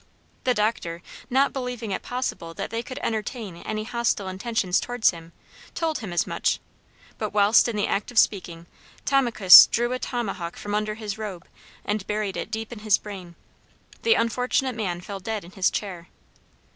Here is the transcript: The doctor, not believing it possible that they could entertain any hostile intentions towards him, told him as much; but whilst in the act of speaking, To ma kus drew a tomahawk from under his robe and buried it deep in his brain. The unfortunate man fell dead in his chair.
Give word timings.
The 0.45 0.55
doctor, 0.55 1.03
not 1.29 1.53
believing 1.53 1.91
it 1.91 2.01
possible 2.01 2.55
that 2.55 2.71
they 2.71 2.81
could 2.81 2.97
entertain 3.03 3.57
any 3.57 3.83
hostile 3.83 4.27
intentions 4.29 4.79
towards 4.79 5.11
him, 5.11 5.31
told 5.75 5.99
him 5.99 6.11
as 6.11 6.25
much; 6.25 6.59
but 7.19 7.33
whilst 7.35 7.67
in 7.67 7.75
the 7.75 7.85
act 7.85 8.09
of 8.09 8.17
speaking, 8.17 8.65
To 9.05 9.21
ma 9.21 9.29
kus 9.29 9.67
drew 9.67 9.91
a 9.93 9.99
tomahawk 9.99 10.55
from 10.57 10.73
under 10.73 10.95
his 10.95 11.19
robe 11.19 11.47
and 11.85 12.07
buried 12.07 12.35
it 12.35 12.49
deep 12.49 12.73
in 12.73 12.79
his 12.79 12.97
brain. 12.97 13.35
The 14.01 14.15
unfortunate 14.15 14.73
man 14.73 15.01
fell 15.01 15.19
dead 15.19 15.43
in 15.43 15.51
his 15.51 15.69
chair. 15.69 16.07